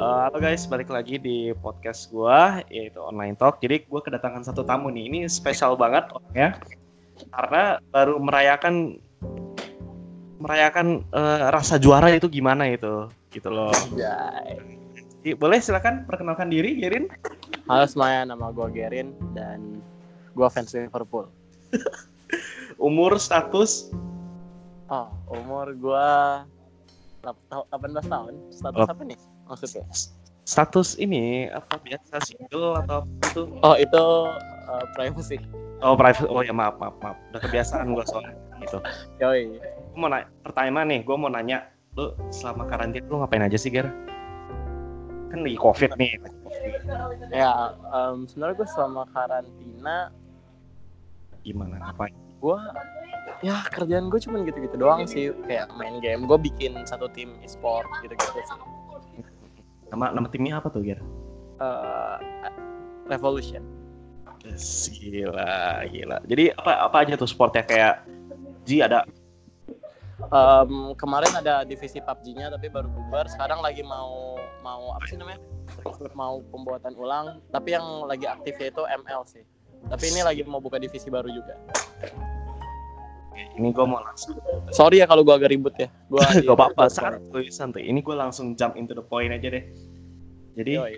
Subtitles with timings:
[0.00, 3.60] Uh, halo guys, balik lagi di podcast gua yaitu Online Talk.
[3.60, 5.12] Jadi gua kedatangan satu tamu nih.
[5.12, 6.56] Ini spesial banget ya.
[7.28, 8.96] Karena baru merayakan
[10.40, 13.68] merayakan uh, rasa juara itu gimana itu gitu loh.
[15.20, 17.04] Jadi, boleh silakan perkenalkan diri, Gerin.
[17.68, 19.84] Halo semuanya, nama gue Gerin dan
[20.32, 21.28] gue fans Liverpool.
[22.80, 23.92] Umur, status,
[24.88, 26.08] Oh, umur gue
[27.22, 27.68] 18
[28.10, 28.34] tahun.
[28.48, 28.90] Status Oh.
[28.90, 29.14] apa nih
[29.50, 29.84] maksudnya?
[30.50, 33.42] status ini apa biasa single atau apa itu?
[33.62, 34.04] Oh, itu
[34.66, 35.38] uh, privacy.
[35.80, 36.26] Oh private.
[36.26, 37.16] Oh ya maaf maaf maaf.
[37.30, 38.78] Udah kebiasaan gua soalnya gitu.
[39.22, 39.62] Yoi.
[39.94, 43.70] Gua mau nanya, pertama nih, gua mau nanya, lu selama karantina lu ngapain aja sih,
[43.70, 43.86] Ger?
[45.30, 46.18] Kan lagi covid nih.
[47.30, 50.10] Ya, um, sebenarnya gue selama karantina,
[51.46, 52.12] Gimana ngapain?
[52.40, 52.58] gue
[53.44, 55.30] ya kerjaan gue cuman gitu-gitu doang sih.
[55.46, 56.26] Kayak main game.
[56.26, 58.79] Gue bikin satu tim e-sport gitu-gitu sih.
[59.90, 61.02] Nama nama timnya apa tuh, Ger?
[61.58, 62.16] Uh,
[63.10, 63.62] Revolution.
[64.46, 66.16] Yes, gila, gila.
[66.24, 68.08] Jadi apa apa aja tuh sportnya kayak
[68.64, 69.04] Ji ada
[70.28, 73.24] Um, kemarin ada divisi PUBG-nya tapi baru bubar.
[73.26, 75.40] Sekarang lagi mau mau apa sih namanya?
[76.12, 77.40] Mau pembuatan ulang.
[77.48, 79.42] Tapi yang lagi aktifnya itu ML sih.
[79.88, 81.56] Tapi ini lagi mau buka divisi baru juga.
[83.58, 84.36] Ini gua mau langsung
[84.70, 85.88] Sorry ya kalau gua agak ribut ya.
[86.10, 89.64] Gua gak apa-apa santai santai ini gue langsung jump into the point aja deh
[90.58, 90.96] jadi Yoi.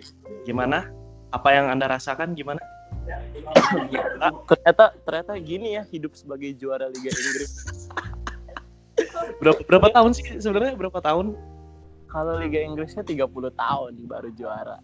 [0.48, 0.88] gimana
[1.32, 2.60] apa yang anda rasakan gimana
[4.48, 7.66] Ternyata ternyata gini ya hidup sebagai juara Liga Inggris.
[9.42, 11.34] berapa berapa tahun sih sebenarnya berapa tahun
[12.12, 13.24] Kalau Liga Inggrisnya 30
[13.56, 14.78] tahun baru juara.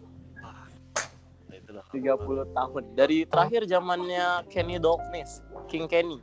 [1.53, 2.83] itu loh 30 tahun.
[2.97, 6.17] Dari terakhir zamannya Kenny Dalglish, King Kenny.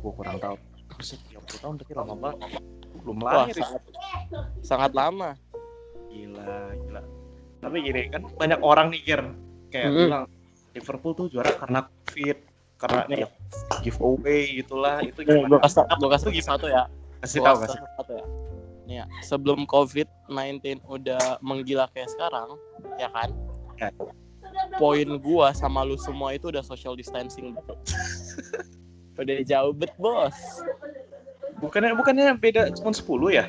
[0.00, 0.56] Hmm, gue kurang tahu
[0.90, 2.38] Buset, 30 tahun berarti lama banget
[2.96, 3.62] belum Wah, lahir ya.
[3.62, 3.82] sangat,
[4.60, 5.30] sangat lama.
[6.10, 7.02] gila gila
[7.60, 9.22] tapi gini kan banyak orang nih Ger
[9.70, 10.00] kayak Mhm.
[10.02, 10.24] bilang
[10.72, 12.38] Liverpool tuh juara karena covid
[12.74, 13.28] karena ya,
[13.78, 16.50] giveaway gitulah itu Gue gimana kasih gue kasih Itu gimana?
[16.50, 16.82] satu ya.
[17.20, 18.26] kasih tahu kasih kasih satu ya.
[18.88, 22.56] Nih ya, sebelum COVID-19 udah menggila kayak sekarang,
[22.96, 23.28] ya kan?
[23.76, 23.92] Ya.
[24.74, 27.76] Poin gua sama lu semua itu udah social distancing, bro.
[29.20, 30.34] udah jauh bet, bos.
[31.58, 33.46] bukannya bukannya beda cuma 10 ya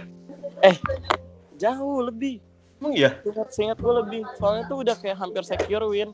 [1.55, 2.41] Jauh lebih.
[2.77, 3.11] emang iya
[3.49, 4.21] Seingat, gue lebih.
[4.35, 6.09] Soalnya tuh udah kayak hampir secure win.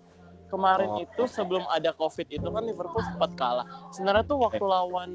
[0.48, 1.04] Kemarin Oh.
[1.04, 3.68] itu sebelum ada COVID itu kan Liverpool sempat kalah.
[3.90, 5.12] Sebenarnya tuh waktu lawan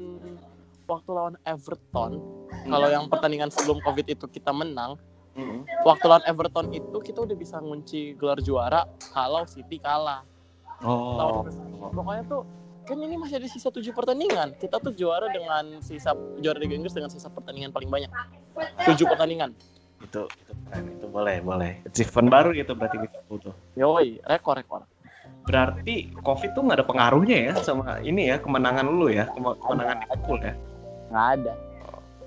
[0.83, 2.21] waktu lawan Everton,
[2.67, 4.97] kalau yang pertandingan sebelum COVID itu kita menang,
[5.33, 5.65] Mhm.
[5.81, 10.21] waktu lawan Everton itu kita udah bisa ngunci gelar juara kalau City kalah.
[10.81, 11.45] oh
[11.89, 12.41] Pokoknya tuh
[12.83, 14.53] kan ini masih ada sisa tujuh pertandingan.
[14.53, 18.11] Kita tuh juara dengan sisa juara Liga Inggris dengan sisa pertandingan paling banyak.
[18.85, 19.51] Tujuh pertandingan.
[20.03, 24.83] itu itu keren itu boleh boleh achievement baru gitu berarti Liverpool tuh Yoi, rekor rekor.
[25.41, 30.43] berarti covid tuh nggak ada pengaruhnya ya sama ini ya kemenangan lu ya kemenangan Liverpool
[30.43, 30.53] ya
[31.07, 31.53] Nggak ada.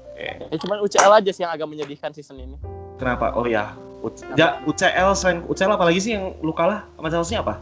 [0.08, 0.28] Oke.
[0.46, 2.56] Ya cuman UCL aja sih yang agak menyedihkan season ini.
[2.96, 3.36] Kenapa?
[3.36, 7.36] Oh ya, U- ja, UCL selain UCL apa lagi sih yang lu kalah sama Chelsea
[7.36, 7.60] apa?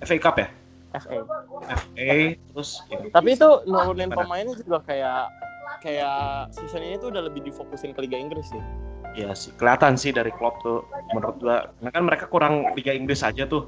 [0.00, 0.48] FA Cup ya?
[0.92, 1.22] FA.
[1.62, 3.08] FA terus ini.
[3.10, 5.30] Tapi itu nurunin pemainnya juga kayak
[5.80, 8.62] kayak season ini tuh udah lebih difokusin ke Liga Inggris sih.
[9.10, 11.66] Iya sih, kelihatan sih dari Klopp tuh menurut gua.
[11.78, 13.66] Karena kan mereka kurang Liga Inggris aja tuh.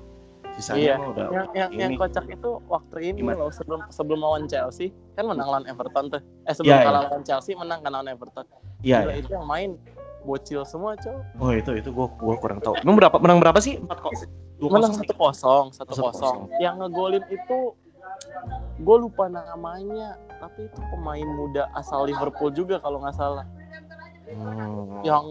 [0.52, 0.96] Sisanya Iya.
[1.00, 1.98] udah Yang yang, yang ini.
[1.98, 3.40] kocak itu waktu ini Gimana?
[3.40, 6.20] loh sebelum sebelum lawan Chelsea kan menang lawan Everton tuh.
[6.44, 8.44] Eh sebelum Iya, kalah lawan Chelsea menang kan lawan Everton.
[8.84, 9.14] Iya, iya.
[9.18, 9.80] itu yang main
[10.22, 11.18] bocil semua, cow.
[11.40, 12.76] Oh, itu itu gua gua kurang tahu.
[12.78, 13.80] Emang berapa menang berapa sih?
[13.80, 14.12] 4 kok.
[14.70, 16.36] Menang satu kosong, satu kosong.
[16.62, 17.58] Yang ngegolin itu
[18.82, 23.46] gue lupa namanya, tapi itu pemain muda asal Liverpool juga kalau nggak salah.
[24.32, 25.02] Hmm.
[25.02, 25.24] Yang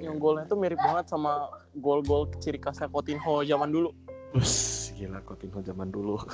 [0.00, 3.90] yang golnya itu mirip banget sama gol-gol ciri khasnya Coutinho zaman dulu.
[4.36, 6.20] Us, gila Coutinho zaman dulu.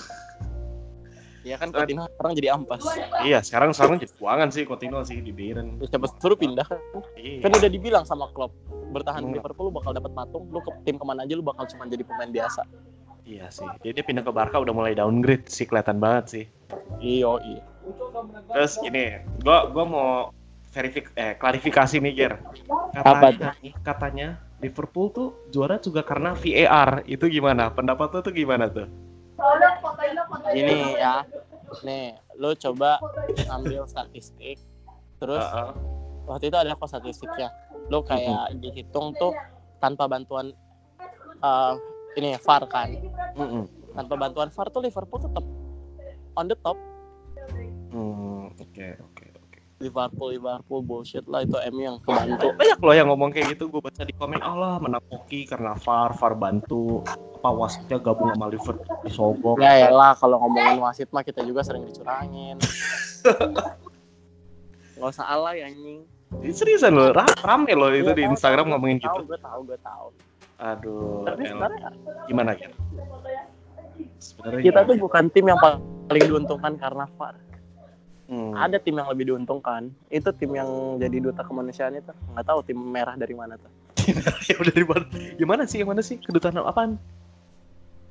[1.42, 2.82] Ya kan Coutinho sekarang jadi ampas.
[3.26, 5.74] iya, sekarang sekarang jadi buangan sih Coutinho sih di Bayern.
[5.82, 6.78] Terus siapa suruh pindah kan?
[7.18, 7.42] Iya.
[7.42, 8.54] Kan udah dibilang sama Klopp,
[8.92, 9.40] bertahan di.
[9.40, 12.04] Liverpool lu bakal dapat patung, lu ke tim ke mana aja lu bakal cuma jadi
[12.04, 12.62] pemain biasa.
[13.22, 13.66] Iya sih.
[13.86, 16.44] Jadi dia pindah ke Barca udah mulai downgrade sih kelihatan banget sih.
[16.98, 17.62] Iyo, iya.
[18.50, 20.10] Terus gini, gua gua mau
[20.74, 22.34] verifik eh klarifikasi nih Ger.
[22.98, 24.28] Apa Katanya, nih, katanya
[24.62, 27.06] Liverpool tuh juara juga karena VAR.
[27.06, 27.70] Itu gimana?
[27.70, 28.86] Pendapat lu tuh gimana tuh?
[30.54, 31.26] Ini ya.
[31.86, 32.98] Nih, lu coba
[33.50, 34.58] ambil statistik.
[35.22, 35.72] Terus Heeh.
[36.26, 37.48] waktu itu ada kok statistiknya.
[37.92, 39.36] Lu kayak dihitung tuh
[39.76, 40.56] tanpa bantuan
[41.44, 41.72] eh,
[42.16, 42.88] ini VAR kan.
[43.36, 43.68] Mm-mm.
[43.92, 45.44] Tanpa bantuan VAR tuh Liverpool tetap
[46.40, 46.80] on the top.
[47.92, 49.58] Hmm, oke oke oke.
[49.82, 53.82] Liverpool Liverpool bullshit lah itu MU yang kebantu banyak loh yang ngomong kayak gitu gue
[53.82, 57.02] baca di komen Allah menang hoki karena VAR VAR bantu
[57.42, 61.82] apa wasitnya gabung sama Liverpool disogok ya lah kalau ngomongin wasit mah kita juga sering
[61.82, 62.56] dicurangin
[64.96, 66.06] nggak usah alay anjing
[66.40, 69.20] Ini seriusan loh ra- rame loh itu Gua di tahu, Instagram tahu, ngomongin gitu.
[69.22, 70.06] gue tahu gue tahu.
[70.56, 71.88] Aduh tapi sebenarnya
[72.24, 72.68] gimana ya
[74.16, 74.88] sebenarnya kita gimana?
[74.88, 77.34] tuh bukan tim yang paling diuntungkan karena VAR.
[78.24, 78.56] Hmm.
[78.56, 79.92] ada tim yang lebih diuntungkan.
[80.08, 82.12] Itu tim yang jadi duta kemanusiaan itu.
[82.32, 83.68] Nggak tahu tim merah dari mana tuh.
[84.48, 85.04] Ya udah dari mana?
[85.36, 86.16] Gimana sih yang mana sih?
[86.18, 86.96] Kedutaan apaan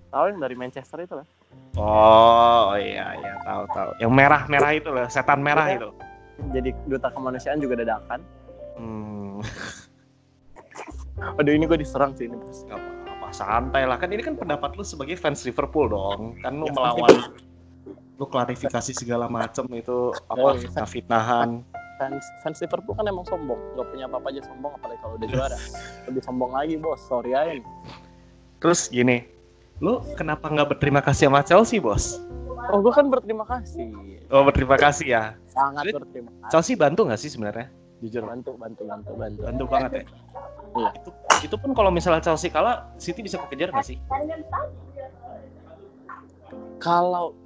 [0.07, 1.27] tahu yang dari Manchester itu lah.
[1.73, 3.89] Oh iya iya tahu tahu.
[3.97, 5.77] Yang merah merah itu loh setan merah Iya.
[5.79, 5.89] itu
[6.49, 8.19] jadi duta kemanusiaan juga dadakan
[8.75, 9.39] hmm.
[11.39, 14.01] aduh ini gue diserang sih ini Gak apa-apa, santai lah.
[14.01, 16.33] Kan ini kan pendapat lu sebagai fans Liverpool dong.
[16.41, 17.09] Kan lu Ya, melawan
[18.17, 20.61] lu klarifikasi segala macem itu Oh, apa iya.
[20.61, 21.49] fitnah-fitnahan.
[21.97, 25.57] fans fans Liverpool kan emang sombong nggak punya apa-apa aja sombong apalagi kalau udah juara
[26.09, 27.61] lebih sombong lagi bos sorry aja.
[28.57, 29.25] Terus gini,
[29.77, 32.17] lu kenapa nggak berterima kasih sama Chelsea, Bos?
[32.67, 33.89] Oh gue kan berterima kasih
[34.27, 35.23] Oh, berterima kasih ya.
[35.47, 37.67] sangat Jadi- berterima kasih Chelsea bantu nggak sih sebenarnya?
[37.99, 40.03] Jujur, bantu bantu bantu bantu bantu banget ya.
[40.73, 40.89] Iya.
[40.95, 41.09] Itu
[41.41, 43.97] itu pun kalau misalnya Chelsea kalah, City bisa kekejar nggak sih?
[46.77, 47.37] kalau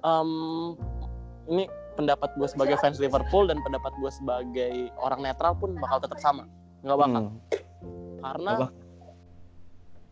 [0.00, 0.30] em,
[1.46, 1.64] ini
[1.94, 6.46] pendapat gue sebagai fans Liverpool dan pendapat gue sebagai orang netral pun bakal tetap sama
[6.80, 7.38] nggak bakal Hmm.
[8.20, 8.52] karena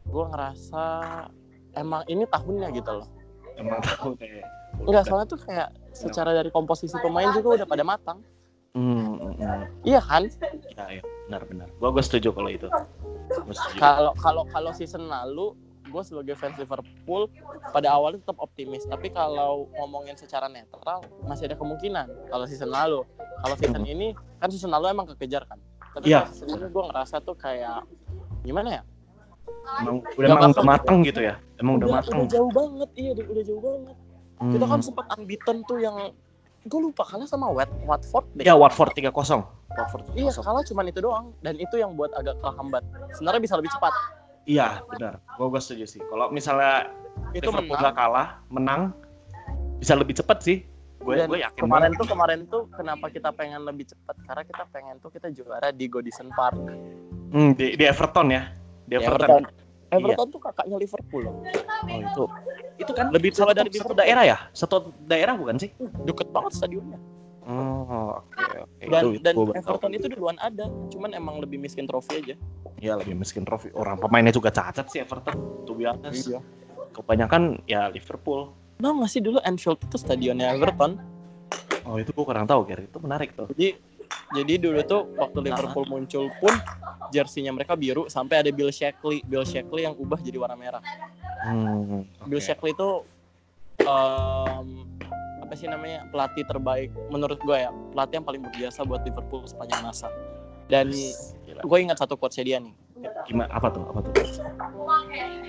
[0.04, 0.84] gue ngerasa
[1.72, 3.08] emang ini tahunnya gitu loh
[3.56, 4.44] Emang tahu deh.
[4.85, 8.19] Enggak, soalnya tuh kayak secara dari komposisi pemain juga udah pada matang.
[8.76, 9.62] Hmm, hmm, hmm.
[9.88, 10.29] Iya kan?
[10.76, 11.69] Ya, ya, benar-benar.
[11.81, 12.69] Gua gua setuju kalau itu.
[13.81, 15.56] Kalau kalau kalau season lalu
[15.87, 17.31] gue sebagai fans Liverpool
[17.70, 23.06] pada awalnya tetap optimis, tapi kalau ngomongin secara netral masih ada kemungkinan kalau season lalu.
[23.17, 24.12] Kalau season ini
[24.43, 25.62] kan season lalu emang kekejar kan.
[25.94, 26.26] Tapi Iya.
[26.26, 27.87] kalau season ini gue ngerasa tuh kayak
[28.43, 28.85] gimana ya?
[29.76, 31.34] Emang udah emang udah mateng gitu ya?
[31.56, 32.18] Emang udah, mateng.
[32.18, 33.96] udah jauh banget, iya udah, udah jauh banget.
[34.36, 34.86] Kita kan Hmm.
[34.86, 35.96] sempat unbeaten tuh yang
[36.62, 38.44] gue lupa kalah sama Wat Watford deh.
[38.44, 39.42] Ya Watford 3-0.
[39.70, 40.18] Watford 3-0.
[40.18, 42.82] Iya kalah cuman itu doang dan itu yang buat agak kehambat.
[43.12, 43.92] Sebenarnya bisa lebih cepat.
[44.44, 45.18] Iya, benar.
[45.34, 46.02] Gua gua setuju sih.
[46.02, 46.86] Kalau misalnya
[47.32, 47.96] Itu Liverpool menang.
[47.96, 48.80] kalah, menang
[49.76, 50.58] bisa lebih cepat sih.
[50.98, 51.98] Gue gue yakin kemarin banget.
[51.98, 55.86] tuh kemarin tuh kenapa kita pengen lebih cepat karena kita pengen tuh kita juara di
[55.86, 56.58] Godison Park.
[57.30, 58.42] Hmm, di, di Everton ya.
[58.87, 59.19] Di Everton.
[59.19, 59.43] Everton.
[59.87, 61.35] Everton tuh kakaknya Liverpool loh.
[61.87, 62.23] Oh, itu.
[62.77, 63.99] Itu kan Lebih tua dari satu Liverpool.
[63.99, 64.37] daerah ya?
[64.50, 65.71] Satu daerah bukan sih?
[66.03, 66.99] Deket banget stadionnya.
[67.47, 68.85] Oh, oke oke.
[68.91, 69.59] Dan Itu- dan itu gua tahu.
[69.79, 72.35] Everton itu duluan ada, cuman emang lebih miskin trofi aja.
[72.77, 73.73] ya lebih miskin trofi.
[73.73, 75.65] Orang pemainnya juga cacat sih Everton.
[75.65, 76.12] Tuh biasa.
[76.12, 76.41] Iya.
[76.93, 78.53] Kebanyakan ya Liverpool.
[78.77, 81.00] Nah, masih dulu Anfield itu stadionnya Everton.
[81.87, 82.85] Oh, itu gue kurang tahu, Ger.
[82.85, 83.49] Itu menarik tuh.
[83.49, 83.79] Jadi
[84.34, 86.55] jadi dulu tuh waktu Liverpool muncul pun
[87.14, 90.82] jersinya mereka biru sampai ada Bill Shankly, Bill Shankly yang ubah jadi warna merah.
[91.46, 92.46] Hmm, Bill oke.
[92.46, 92.90] Shankly itu
[93.87, 94.67] em,
[95.46, 99.81] apa sih namanya pelatih terbaik menurut gue ya pelatih yang paling berjasa buat Liverpool sepanjang
[99.87, 100.11] masa.
[100.67, 100.90] Dan
[101.46, 102.75] gue ingat satu quotes dia nih.
[103.31, 103.87] Gimana apa tuh?
[103.87, 104.12] Apa tuh?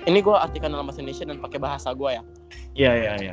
[0.06, 2.22] Ini gue artikan dalam bahasa Indonesia dan pakai bahasa gue ya.
[2.78, 3.32] Iya, iya, iya.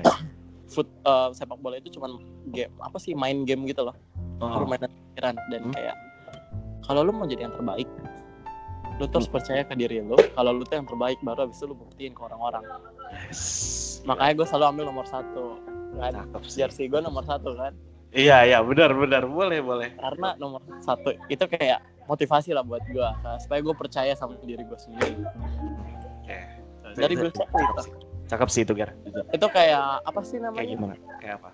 [0.66, 2.18] Foot eh, sepak bola itu cuman
[2.50, 3.94] game apa sih main game gitu loh.
[4.44, 5.74] Oh, permainan pikiran dan Hmm.
[5.74, 5.96] kayak
[6.84, 7.88] kalau lu mau jadi yang terbaik
[8.96, 9.36] lu terus Hmm.
[9.36, 12.22] percaya ke diri lu kalau lu tuh yang terbaik baru abis itu lu buktiin ke
[12.24, 12.64] orang-orang
[13.28, 13.42] yes.
[14.04, 15.60] makanya gue selalu ambil nomor satu
[15.96, 16.12] kan
[16.44, 17.72] jersey gue nomor satu kan
[18.16, 19.28] Iya, iya, benar, benar.
[19.28, 19.92] Boleh, boleh.
[20.00, 23.10] karena nomor satu itu kayak motivasi lah buat gue
[23.44, 25.20] supaya gue percaya sama diri gue sendiri
[26.24, 26.40] Oke.
[26.96, 27.92] dari Shankly Cakep sih.
[28.26, 28.96] Cakep sih itu, Ger.
[29.36, 30.96] itu kayak apa sih Kayak namanya gimana?
[31.20, 31.50] Kayak apa?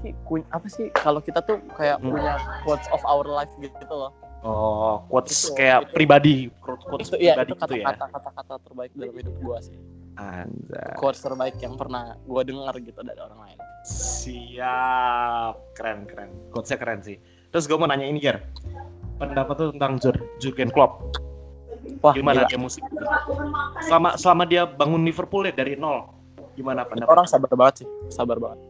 [0.00, 0.12] Sih
[0.46, 2.10] apa sih kalau kita tuh kayak Hmm.
[2.10, 4.12] punya quotes of our life gitu loh
[4.44, 5.92] Oh, quotes Itu, kayak itu.
[5.96, 7.86] pribadi, quotes itu iya pribadi itu gitu ya.
[7.88, 9.76] kata-kata kata-kata terbaik dalam hidup gue sih
[10.14, 10.92] Anjay.
[10.94, 13.58] quotes terbaik yang pernah gue dengar gitu dari orang lain.
[13.84, 15.54] Siap.
[15.72, 16.30] Keren, keren.
[16.48, 17.16] Quotesnya keren sih.
[17.48, 18.40] Terus gue mau nanya ini, Ger.
[19.16, 21.16] Pendapat tuh tentang Jur Jurgen Klopp.
[21.98, 22.48] Wah, Gimana gila.
[22.48, 22.82] dia musik?
[23.82, 26.08] Selama selama dia bangun Liverpool ya dari nol.
[26.52, 27.10] Gimana pendapat?
[27.10, 28.60] Orang sabar banget sih, sabar banget.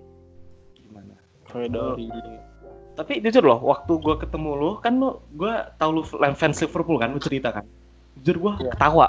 [2.94, 7.10] Tapi jujur loh, waktu gue ketemu lu, kan lu, gue tau lu fans Liverpool kan,
[7.10, 7.66] lu cerita kan.
[8.22, 8.70] Jujur gue Iya.
[8.78, 9.08] ketawa.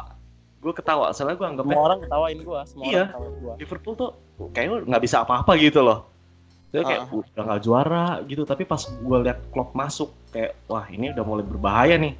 [0.57, 2.97] Gue ketawa, soalnya gue anggapnya semua orang ketawain gua, semua Iya.
[2.97, 3.53] orang ketawain gua.
[3.61, 4.09] Liverpool tuh
[4.49, 6.09] kayaknya nggak bisa apa-apa gitu loh.
[6.73, 7.13] Saya kayak Ah.
[7.13, 11.45] udah nggak juara gitu, tapi pas gue liat Klopp masuk kayak wah ini udah mulai
[11.45, 12.17] berbahaya nih.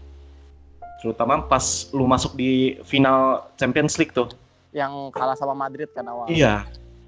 [1.01, 4.29] Terutama pas lu masuk di final Champions League tuh.
[4.71, 6.29] Yang kalah sama Madrid kan awal.
[6.29, 6.63] Iya,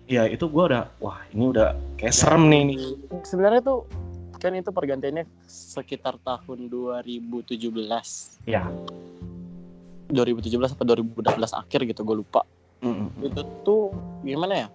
[0.07, 2.79] iya itu gue udah wah ini udah kayak serem nih nih.
[3.21, 3.79] Sebenarnya tuh
[4.33, 7.73] kan itu pergantiannya sekitar tahun 2017
[8.45, 8.69] Ya.
[10.07, 11.19] 2017 atau 2018
[11.53, 12.47] akhir gitu gue lupa
[12.79, 13.09] Mm-mm.
[13.19, 14.67] itu tuh gimana ya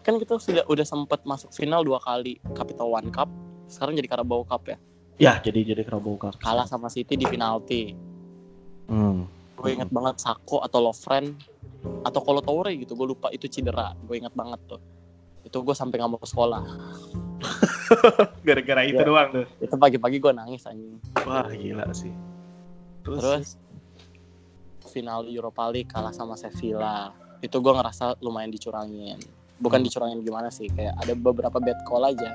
[0.00, 3.28] kan kita sudah udah sempat masuk final dua kali Capital One Cup
[3.66, 4.78] sekarang jadi Carabao Cup ya
[5.18, 6.38] Ya, jadi jadi Carabao Cup.
[6.38, 7.92] kalah sama City di penalti
[8.86, 9.28] Hmm.
[9.52, 11.36] gue inget banget Sako atau Lovren
[12.00, 14.80] atau Kolo Toure gitu gue lupa itu cedera gue inget banget tuh
[15.42, 16.62] itu gue sampai nggak mau ke sekolah
[18.42, 19.06] Gara-gara itu Ya.
[19.06, 19.46] doang tuh.
[19.58, 22.12] itu pagi-pagi gue nangis anjing Wah, gila sih.
[23.00, 23.48] Terus, terus
[24.88, 29.16] final Europa League kalah sama Sevilla itu gue ngerasa lumayan dicurangin
[29.56, 29.86] bukan Hmm.
[29.86, 32.30] dicurangin gimana sih kayak ada beberapa bad call aja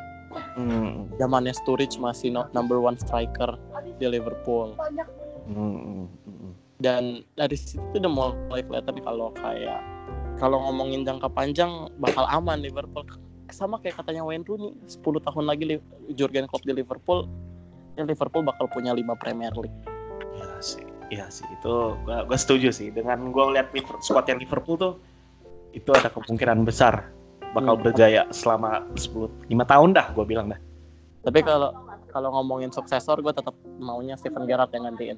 [0.56, 3.58] hmm, zamannya Sturridge masih no- number one striker
[3.96, 4.74] di Liverpool
[5.46, 6.43] hmm, hmm, hmm.
[6.84, 9.80] Dan dari situ udah mulai kelihatan kalau kayak
[10.36, 13.08] kalau ngomongin jangka panjang bakal aman Liverpool.
[13.54, 15.78] Sama kayak katanya Wayne Rooney 10 tahun lagi
[16.18, 17.30] Jurgen Klopp di Liverpool
[17.96, 19.78] ya Liverpool bakal punya 5 Premier League.
[20.34, 21.46] Ya sih, iya sih.
[21.62, 22.90] Itu gua, gua setuju sih.
[22.90, 23.72] Dengan gua lihat
[24.02, 24.94] squad yang Liverpool tuh
[25.72, 27.14] itu ada kemungkinan besar
[27.54, 27.86] bakal Hmm.
[27.86, 30.60] berjaya selama 10 5 tahun dah gua bilang dah.
[31.24, 31.72] tapi kalau
[32.12, 35.18] kalau ngomongin suksesor gue tetap maunya Steven Gerrard yang gantiin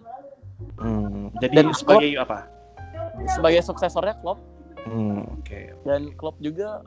[0.75, 2.47] Hmm, jadi Dan sebagai apa?
[3.27, 4.39] sebagai suksesornya Klopp
[4.85, 5.59] Hmm, oke.
[5.83, 6.83] dan Klopp juga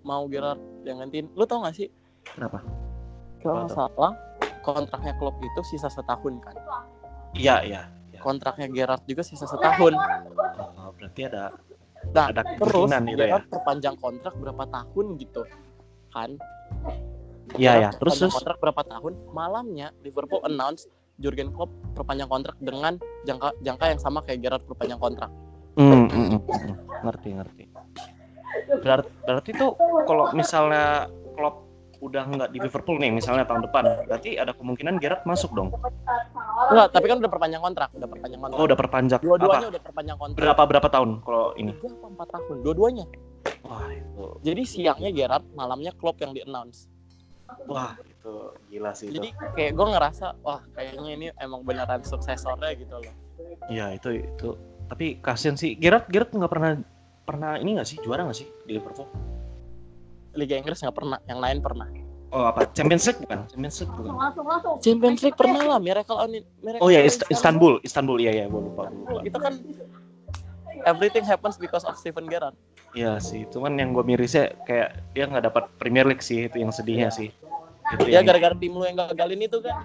[0.00, 1.88] mau Gerrard yang gantiin lu tau gak sih
[2.22, 2.62] Kenapa?
[3.42, 4.12] kalau nggak salah
[4.62, 6.54] kontraknya Klopp itu sisa setahun kan
[7.32, 7.82] Iya, iya.
[8.12, 8.20] iya.
[8.22, 9.96] kontraknya Gerrard juga sisa setahun
[10.76, 11.50] Oh, berarti ada
[12.06, 13.34] Nah, ada terus gitu ya.
[13.34, 15.42] Gerrard perpanjang kontrak berapa tahun gitu
[16.14, 16.30] kan?
[17.58, 17.90] Iya, ya.
[17.98, 19.12] Terus terus kontrak berapa tahun?
[19.34, 20.86] Malamnya Liverpool announce
[21.16, 25.30] Jurgen Klopp perpanjang kontrak dengan jangka jangka yang sama kayak Gerrard perpanjang kontrak.
[25.76, 26.74] Hmm, hmm, hmm, hmm.
[27.04, 27.64] ngerti ngerti.
[28.80, 29.70] Berarti berarti tuh
[30.04, 31.66] kalau misalnya Klopp
[32.04, 35.72] udah nggak di Liverpool nih misalnya tahun depan, berarti ada kemungkinan Gerrard masuk dong.
[36.68, 38.58] Enggak, tapi kan udah perpanjang kontrak, udah perpanjang kontrak.
[38.60, 39.20] Oh, udah perpanjang.
[39.24, 40.40] Dua-duanya udah perpanjang kontrak.
[40.44, 41.72] Berapa berapa tahun kalau ini?
[41.80, 42.56] Tiga apa empat tahun?
[42.60, 43.04] Dua-duanya.
[43.66, 46.90] Wah, itu Jadi siangnya Gerrard, malamnya Klopp yang di announce.
[47.66, 48.32] Wah, itu
[48.70, 49.18] gila sih itu.
[49.18, 53.14] Jadi kayak gue ngerasa, wah kayaknya ini emang beneran suksesornya gitu loh.
[53.70, 54.48] Iya, itu itu.
[54.86, 56.70] Tapi kasihan sih Gerrard Gerrard nggak pernah
[57.26, 59.10] pernah ini nggak sih juara nggak sih di Liverpool?
[60.36, 61.88] Liga Inggris nggak pernah, yang lain pernah.
[62.34, 62.68] Oh, apa?
[62.74, 63.40] Champions League bukan?
[63.48, 64.10] Champions League bukan?
[64.82, 68.60] Champions League pernah lah, Miracle on Miracle Oh ya, Ist- Istanbul, Istanbul iya ya, gua
[68.66, 69.22] lupa, gua lupa.
[69.24, 69.54] itu kan
[70.84, 72.54] everything happens because of Steven Gerrard.
[72.92, 76.70] Iya sih, cuman yang gue mirisnya kayak dia nggak dapat Premier League sih, itu yang
[76.70, 77.28] sedihnya sih.
[77.88, 79.84] Itu Ya yang, gara-gara tim lu yang gagalin itu kan.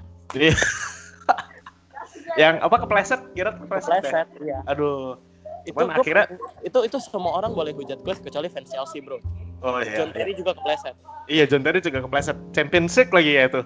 [2.40, 3.92] yang apa kepleset, Gerard kepleset.
[3.92, 4.00] ya?
[4.02, 4.60] Pleset, iya.
[4.66, 5.20] Aduh.
[5.62, 6.26] Itu Cuman gua- akhirnya
[6.64, 9.22] itu itu semua orang boleh hujat gue kecuali fans Chelsea, Bro.
[9.62, 9.94] oh iya.
[9.96, 10.96] John Terry juga kepleset.
[11.28, 12.38] Iya, John Terry juga kepleset.
[12.50, 13.62] Champions League lagi ya itu.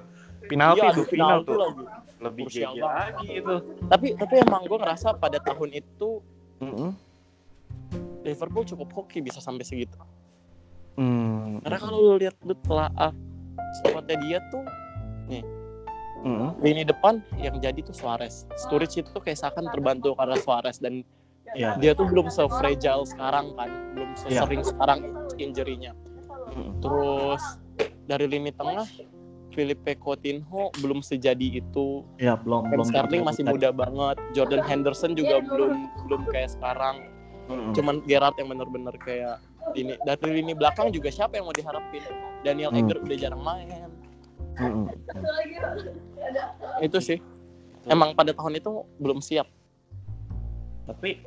[0.45, 1.57] Penalti Iya, adu final penalti tuh.
[1.57, 1.83] lagi.
[2.15, 2.81] Lebih banget.
[2.81, 3.55] lagi itu.
[3.85, 6.09] Tapi tapi emang gue ngerasa pada tahun itu
[6.59, 6.89] Mm-mm.
[8.25, 9.95] Liverpool cukup hoki bisa sampai segitu.
[10.97, 11.61] Hmm.
[11.61, 13.13] Karena kalau lu lihat lu telaah
[13.83, 14.63] squadnya dia tuh
[16.25, 16.57] Mm-mm.
[16.57, 18.49] lini depan yang jadi tuh Suarez.
[18.57, 21.05] Sturridge itu kayak seakan terbantu karena Suarez dan
[21.53, 21.77] Iya.
[21.77, 24.41] dia tuh belum se-fragile sekarang kan, belum Iya.
[24.41, 24.99] sesering sekarang
[25.37, 25.93] injury-nya.
[26.49, 26.81] Mm-mm.
[26.81, 27.61] Terus
[28.09, 28.89] dari lini tengah
[29.53, 32.03] Felipe Coutinho belum sejadi itu.
[32.17, 32.85] Iya, belum Ken belum.
[32.89, 34.17] Sterling masih muda banget.
[34.33, 35.71] Jordan Henderson juga belum
[36.09, 37.05] belum kayak sekarang.
[37.45, 37.71] Mm-mm.
[37.77, 39.37] Cuman Gerrard yang bener-bener kayak
[39.77, 42.01] ini dari lini belakang juga siapa yang mau diharapin?
[42.41, 42.79] Daniel Hmm.
[42.81, 43.89] Egger udah jarang main.
[44.57, 44.85] Mm-mm.
[46.81, 47.19] Itu sih.
[47.85, 49.45] Emang pada tahun itu belum siap.
[50.89, 51.21] Tapi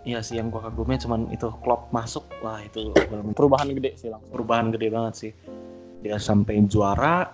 [0.00, 2.88] Iya sih yang gua kagumnya cuman itu Klopp masuk wah itu
[3.36, 4.32] Perubahan gede sih langsung.
[4.32, 5.32] perubahan gede banget sih
[6.00, 7.28] dia sampai juara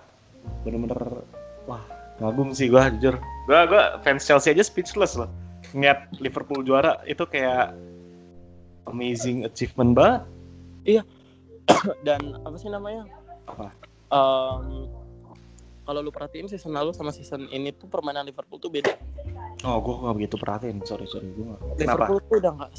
[0.67, 1.23] bener-bener
[1.63, 1.79] wah
[2.19, 5.31] kagum sih gua jujur gua gua fans Chelsea aja speechless loh
[5.71, 7.71] ngeliat Liverpool juara itu kayak
[8.87, 10.23] amazing achievement banget
[12.07, 13.03] Dan apa sih namanya?
[13.47, 13.75] Apa?
[14.07, 14.87] Em,
[15.87, 18.91] kalau lu perhatiin season lalu sama season ini tuh permainan Liverpool tuh beda.
[19.65, 22.73] oh gua gak begitu perhatiin sorry sorry gua gak kenapa Liverpool tuh udah nggak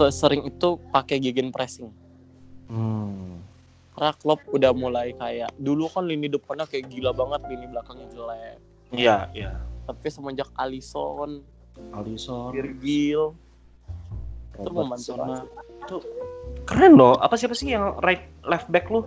[0.00, 1.90] sesering itu pakai gegen pressing.
[2.70, 3.42] hmm.
[3.92, 8.56] Karena Klopp udah mulai kayak dulu kan lini depannya kayak gila banget, lini belakangnya jelek.
[8.94, 9.52] iya iya
[9.84, 11.42] Tapi semenjak Alisson,
[11.92, 13.34] Alisson Virgil,
[14.58, 15.46] itu membantu banget.
[15.86, 15.96] itu
[16.66, 19.06] keren loh apa siapa sih yang right left back lu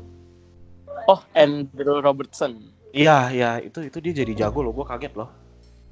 [1.04, 2.64] Oh, Andrew Robertson.
[2.96, 5.28] iya iya itu itu dia jadi jago loh gua kaget loh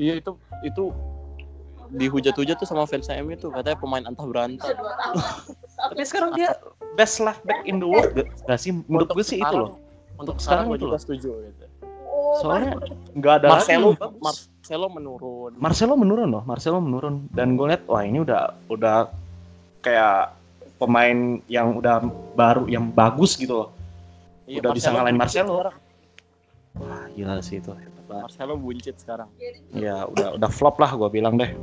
[0.01, 0.31] Iya itu
[0.65, 0.83] itu
[1.91, 4.71] dihujat-hujat tuh sama fans MU tuh katanya pemain antah berantah.
[5.91, 6.55] Tapi sekarang dia
[6.95, 8.71] best left back in the world gak, gak sih?
[8.87, 9.77] Menurut gue sih itu loh.
[10.17, 11.01] Untuk sekarang sekarang gue itu juga loh.
[11.03, 11.65] setuju gitu.
[12.39, 12.71] Soalnya
[13.13, 14.17] nggak ada Marcelo lagi.
[14.23, 15.51] Marcelo menurun.
[15.59, 19.11] Marcelo menurun loh, Marcelo menurun dan gue liat wah ini udah udah
[19.81, 20.37] kayak
[20.77, 22.01] pemain yang udah
[22.33, 23.69] baru yang bagus gitu loh.
[24.49, 25.53] Iya, udah bisa ngalahin Marcelo.
[25.57, 25.77] sekarang.
[26.81, 27.73] Wah gila sih itu.
[28.09, 29.29] Marcelo buncit sekarang.
[29.73, 31.53] Ya udah udah flop lah gue bilang deh.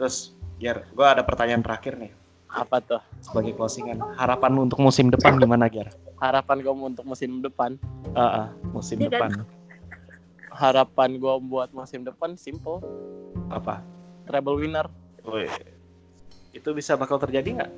[0.00, 2.12] Terus Ger, gue ada pertanyaan terakhir nih
[2.52, 3.00] Apa tuh?
[3.24, 3.96] sebagai closingan.
[4.20, 5.88] Harapan lu untuk musim depan gimana Ger?
[6.20, 7.80] Harapan kamu untuk musim depan?
[8.12, 9.32] Ah, ah, musim Iya kan?
[9.32, 9.48] depan
[10.50, 12.82] Harapan gue buat musim depan simple,
[13.48, 13.80] apa?
[14.26, 14.90] treble winner.
[16.50, 17.70] Itu bisa bakal terjadi nggak?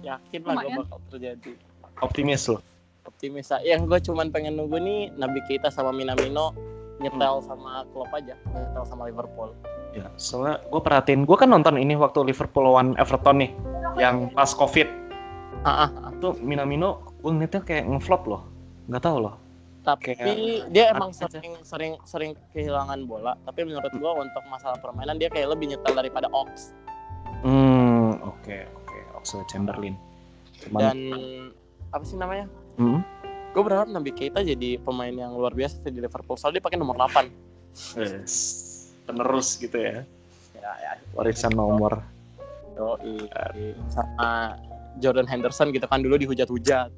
[0.00, 1.52] Yakin lah gue bakal terjadi.
[2.00, 2.58] Optimis lo?
[3.04, 3.60] Optimis lah.
[3.62, 6.52] Yang gue cuman pengen nunggu nih Nabi Keita sama Minamino
[7.00, 9.56] nyetel sama klub aja, nyetel sama Liverpool.
[9.90, 13.50] Ya, soalnya gue perhatiin, gue kan nonton ini waktu Liverpool lawan Everton nih,
[13.98, 14.86] yang pas COVID.
[15.66, 16.10] Ah, ah, ah.
[16.14, 18.42] Itu Minamino, gue ngeliatnya kayak ngeflop loh.
[18.86, 19.36] Nggak tahu loh.
[19.80, 21.24] tapi Kayak- dia emang aja.
[21.24, 23.32] sering sering sering kehilangan bola.
[23.48, 26.76] Tapi menurut gue untuk masalah permainan dia kayak lebih nyetel daripada Ox.
[28.20, 28.98] Hmm, oke, oke.
[29.16, 29.96] Oxlade Chamberlain.
[30.60, 30.96] Cuman, Dan
[31.90, 32.46] apa sih namanya?
[32.76, 33.00] Hmm,
[33.50, 36.38] Gue berharap Nabi Keita jadi pemain yang luar biasa di Liverpool.
[36.38, 37.26] Soalnya dia pakai nomor 8.
[37.98, 38.34] yes.
[39.08, 40.06] penerus gitu ya.
[40.54, 40.92] Ya, ya.
[41.18, 41.98] Warisan nomor.
[42.78, 43.26] Yoi.
[43.90, 44.54] Sama
[45.02, 46.94] Jordan Henderson gitu kan dulu dihujat-hujat.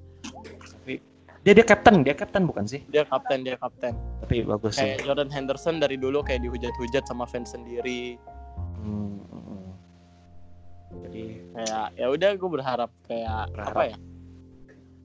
[1.42, 2.86] Dia dia kapten, dia kapten bukan sih?
[2.86, 3.98] Dia kapten, dia kapten.
[4.22, 4.94] Tapi bagus sih.
[4.94, 8.14] Kayak Jordan Henderson dari dulu kayak dihujat-hujat sama fans sendiri.
[8.78, 9.51] Hmm, hmm.
[11.06, 13.74] Jadi Kayak ya udah gue berharap kayak Berharap.
[13.76, 13.96] apa ya?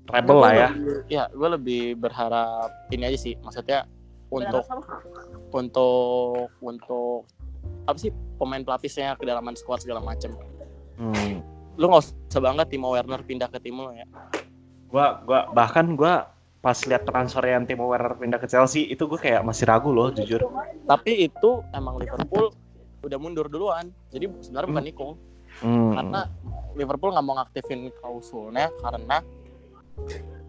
[0.07, 0.69] treble lah ya.
[1.11, 3.35] Ya, gue lebih berharap ini aja sih.
[3.43, 3.83] Maksudnya
[4.31, 4.63] untuk
[5.51, 7.27] untuk untuk
[7.87, 10.31] apa sih pemain pelapisnya kedalaman squad segala macem.
[10.95, 11.43] Hmm.
[11.75, 14.07] Lu nggak usah bangga Timo Werner pindah ke tim lu ya.
[14.87, 16.31] Gua gua bahkan gua
[16.63, 20.09] pas lihat transfer yang Timo Werner pindah ke Chelsea itu gue kayak masih ragu loh
[20.11, 20.41] jujur.
[20.89, 22.51] Tapi itu emang Liverpool
[23.05, 23.93] udah mundur duluan.
[24.11, 25.07] Jadi sebenarnya bukan Nico.
[25.61, 25.93] Hmm.
[25.97, 26.21] Karena
[26.77, 29.17] Liverpool nggak mau ngaktifin klausulnya karena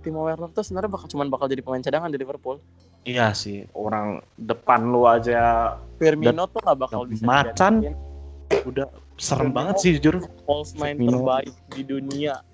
[0.04, 2.60] Timo Werner tuh sebenarnya bakal cuman bakal jadi pemain cadangan di Liverpool.
[3.08, 7.80] Iya sih, orang depan lu aja Firmino tuh nggak bakal bisa macan.
[7.80, 7.96] dijadiin
[8.68, 10.20] udah serem banget sih jujur.
[10.44, 11.24] false main Firmino.
[11.24, 12.44] terbaik di dunia.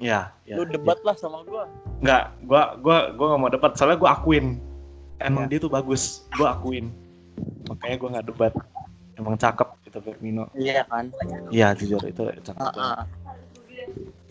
[0.00, 0.56] Ya, ya.
[0.56, 1.68] Lu debat lah sama gua.
[2.00, 4.56] Nggak, gua gua gua nggak mau debat soalnya gua akuin.
[5.20, 5.56] Emang Ya.
[5.56, 6.88] dia tuh bagus, gua akuin.
[7.68, 8.52] Makanya gua nggak debat.
[9.20, 10.44] Emang cakep itu Firmino.
[10.56, 11.12] Iya kan?
[11.52, 12.56] Iya jujur itu cakep.
[12.56, 12.80] Banget.
[12.80, 13.04] ah.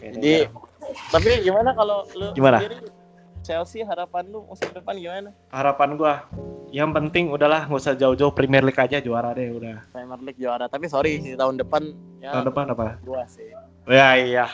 [0.02, 0.34] Kayaknya Jadi
[1.14, 2.58] tapi gimana kalau lu Gimana?
[2.58, 2.90] sendiri
[3.40, 5.30] Chelsea harapan lu musim depan gimana?
[5.50, 6.14] harapan gua
[6.70, 9.86] yang penting udahlah nggak usah jauh-jauh Premier League aja juara deh udah.
[9.90, 10.66] Premier League juara.
[10.66, 12.98] Tapi sorry tahun depan ya Tahun depan apa?
[13.06, 13.54] gua sih.
[13.86, 14.46] Ya iya.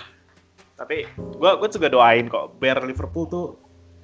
[0.75, 1.07] Tapi
[1.39, 3.45] gua gua juga doain kok biar Liverpool tuh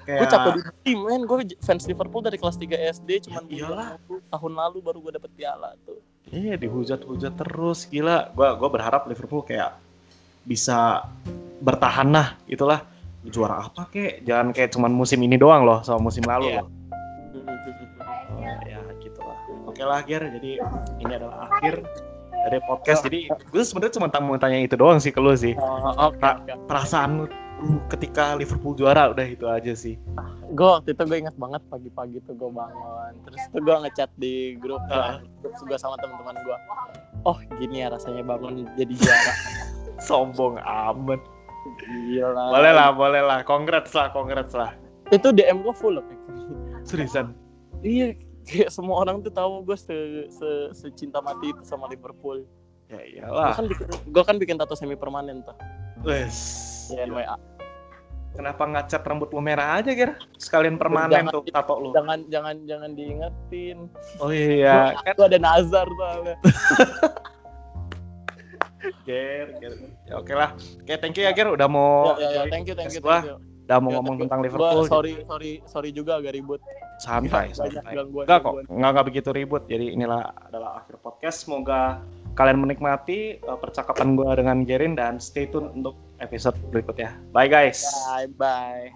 [0.02, 1.22] kayak Gue capek di tim, men.
[1.30, 3.96] Gue fans Liverpool dari kelas 3 SD cuman Ya
[4.34, 6.02] tahun lalu baru gue dapet piala tuh.
[6.30, 8.30] Iya dihujat-hujat terus gila.
[8.38, 9.74] Gua gua berharap Liverpool kayak
[10.46, 11.06] bisa
[11.62, 12.82] bertahan lah itulah
[13.22, 16.66] juara apa kek jangan kayak cuman musim ini doang loh sama musim lalu Iya.
[16.66, 16.68] loh.
[18.66, 19.38] ya gitulah.
[19.70, 20.58] Oke lah Ger, jadi
[20.98, 21.86] ini adalah akhir
[22.50, 23.06] dari podcast.
[23.06, 25.54] Jadi gue sebenarnya cuma mau tanya itu doang sih ke lu sih.
[25.62, 26.18] Oh, oke.
[26.66, 27.26] Perasaan lu
[27.94, 30.02] ketika Liverpool juara udah itu aja sih.
[30.52, 33.14] Gue waktu itu gue ingat banget pagi-pagi tuh gue bangun.
[33.24, 35.24] Terus tuh gue ngechat di grup, Ah.
[35.40, 36.58] grup gue sama teman-teman gue.
[37.24, 39.34] Oh gini ya rasanya bangun jadi juara.
[40.08, 41.22] Sombong amat.
[41.80, 42.52] Gila.
[42.52, 43.40] Boleh lah, boleh lah.
[43.42, 44.74] Congrats lah, congrats lah.
[45.08, 46.06] Itu DM gue full loh.
[46.82, 47.32] Seriusan.
[47.82, 49.96] Iya, kayak semua orang tuh tahu gue se,
[50.28, 52.44] se, secinta mati itu sama Liverpool.
[52.90, 53.56] Ya Gue iyalah.
[53.56, 55.56] kan bikin, gue kan bikin tato semi permanen tuh
[56.04, 56.38] Wes.
[56.92, 57.40] NWA.
[58.32, 60.16] Kenapa ngacat rambut lu merah aja, Ger?
[60.40, 61.90] Sekalian permanen Jangan- tuh tato lu.
[61.92, 63.78] Jangan jangan jangan diingetin.
[64.18, 66.36] Oh iya, kan Gue ada nazar soalnya.
[69.06, 69.74] Ger, Ger.
[70.10, 70.58] Ya, oke lah.
[70.82, 71.46] Oke, thank you ya, Ger.
[71.48, 73.38] Udah mau ya, ya, ya, thank you, thank you, thank you.
[73.62, 74.84] Udah mau Ya, ngomong tentang gua Liverpool.
[74.90, 76.60] sorry, sorry, sorry juga agak ribut.
[76.98, 77.98] santai, santai.
[77.98, 79.64] Enggak kok, enggak, enggak begitu ribut.
[79.66, 81.46] Jadi inilah adalah akhir podcast.
[81.46, 81.98] Semoga
[82.34, 87.18] kalian menikmati uh, percakapan gua dengan Gerin dan stay tune untuk episode berikutnya.
[87.34, 87.82] Bye guys.
[88.08, 88.94] Bye bye.